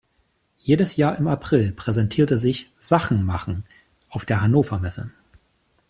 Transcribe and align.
Jedes 0.63 0.95
Jahr 0.95 1.15
im 1.19 1.27
April 1.27 1.73
präsentierte 1.73 2.39
sich 2.39 2.71
„Sachen 2.75 3.23
machen“ 3.23 3.65
auf 4.09 4.25
der 4.25 4.41
Hannover-Messe. 4.41 5.11